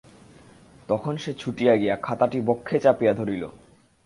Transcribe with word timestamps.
তখন 0.89 1.13
সে 1.17 1.31
ছুটিয়া 1.33 1.73
গিয়া 1.75 1.95
খাতাটি 1.95 2.39
বক্ষে 2.41 2.77
চাপিয়া 2.79 3.13
ধরিল। 3.13 3.43